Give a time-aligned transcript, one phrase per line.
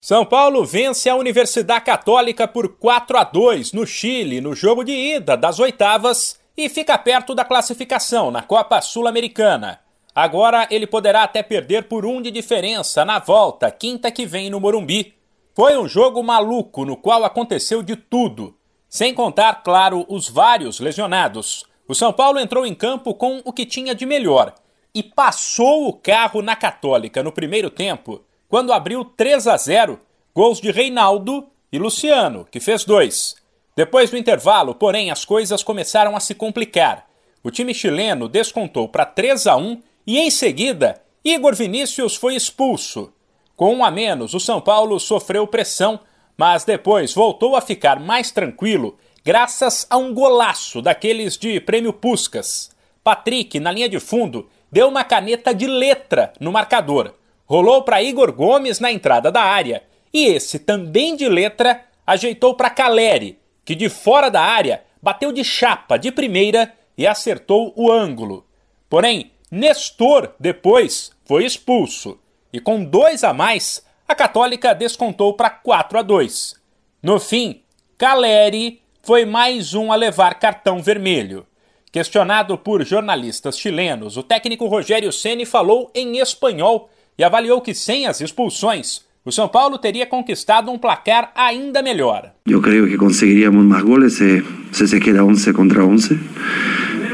[0.00, 4.92] São Paulo vence a Universidade Católica por 4 a 2 no Chile no jogo de
[4.92, 9.80] ida das oitavas e fica perto da classificação na Copa Sul-Americana.
[10.14, 14.60] Agora ele poderá até perder por um de diferença na volta, quinta que vem no
[14.60, 15.14] Morumbi.
[15.52, 18.56] Foi um jogo maluco no qual aconteceu de tudo,
[18.88, 21.64] sem contar, claro, os vários lesionados.
[21.88, 24.54] O São Paulo entrou em campo com o que tinha de melhor
[24.94, 30.00] e passou o carro na Católica no primeiro tempo quando abriu 3 a 0,
[30.34, 33.36] gols de Reinaldo e Luciano, que fez dois.
[33.76, 37.06] Depois do intervalo, porém, as coisas começaram a se complicar.
[37.44, 43.12] O time chileno descontou para 3 a 1 e em seguida Igor Vinícius foi expulso.
[43.54, 46.00] Com um a menos, o São Paulo sofreu pressão,
[46.36, 52.70] mas depois voltou a ficar mais tranquilo graças a um golaço daqueles de prêmio Puscas.
[53.04, 57.17] Patrick, na linha de fundo, deu uma caneta de letra no marcador
[57.48, 62.70] rolou para Igor Gomes na entrada da área e esse, também de letra, ajeitou para
[62.70, 68.46] Caleri, que de fora da área bateu de chapa de primeira e acertou o ângulo.
[68.88, 72.18] Porém, Nestor depois foi expulso
[72.52, 76.54] e com dois a mais, a Católica descontou para 4 a 2.
[77.02, 77.62] No fim,
[77.96, 81.46] Caleri foi mais um a levar cartão vermelho.
[81.90, 88.06] Questionado por jornalistas chilenos, o técnico Rogério Ceni falou em espanhol e avaliou que sem
[88.06, 92.32] as expulsões, o São Paulo teria conquistado um placar ainda melhor.
[92.46, 96.18] Eu creio que conseguiríamos mais goles se, se se queda 11 contra 11,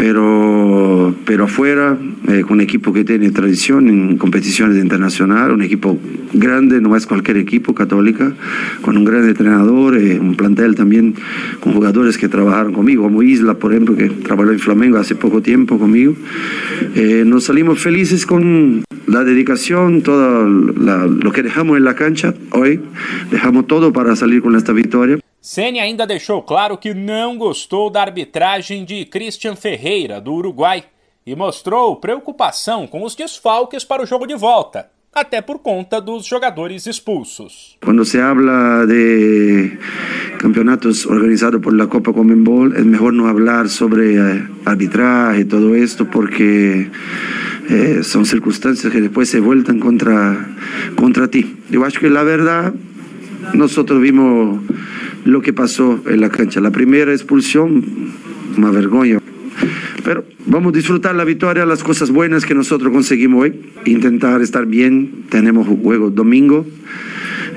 [0.00, 1.94] pero, pero afuera,
[2.26, 5.98] eh, un equipo que tiene tradición en competiciones internacionales, un equipo
[6.32, 8.32] grande, no es cualquier equipo católica,
[8.80, 11.16] con un gran entrenador, eh, un plantel también
[11.60, 15.42] con jugadores que trabajaron conmigo, como Isla, por ejemplo, que trabajó en Flamengo hace poco
[15.42, 16.14] tiempo conmigo.
[16.94, 22.80] Eh, nos salimos felices con la dedicación, todo lo que dejamos en la cancha hoy,
[23.30, 25.18] dejamos todo para salir con esta victoria.
[25.42, 30.84] Ceni ainda deixou claro que não gostou da arbitragem de Christian Ferreira, do Uruguai,
[31.26, 36.26] e mostrou preocupação com os desfalques para o jogo de volta, até por conta dos
[36.26, 37.78] jogadores expulsos.
[37.82, 39.78] Quando se habla de
[40.38, 44.18] campeonatos organizados por la Copa Comenbol, é melhor não falar sobre
[44.66, 46.90] arbitragem e todo esto porque
[47.70, 50.50] eh, son circunstancias que después se vueltan contra,
[50.96, 51.56] contra ti.
[51.70, 52.74] Yo acho que la verdad,
[53.54, 54.60] nosotros vimos
[55.24, 56.60] lo que pasó en la cancha.
[56.60, 58.12] La primera expulsión,
[58.56, 59.20] una vergüenza.
[60.04, 64.66] Pero vamos a disfrutar la victoria, las cosas buenas que nosotros conseguimos hoy, intentar estar
[64.66, 65.24] bien.
[65.28, 66.66] Tenemos juego domingo.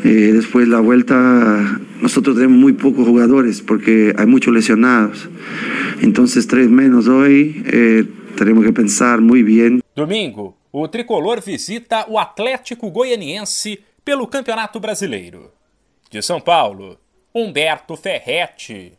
[0.03, 5.29] Eh, después la vuelta, nosotros tenemos muy pocos jugadores porque hay muchos lesionados.
[6.01, 7.63] Entonces, tres menos hoy.
[7.67, 9.81] Eh, teremos que pensar muito bem.
[9.95, 15.51] Domingo, o tricolor visita o Atlético Goianiense pelo Campeonato Brasileiro.
[16.11, 16.99] De São Paulo,
[17.35, 18.95] Humberto Ferretti.